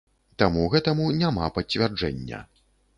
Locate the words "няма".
1.21-1.53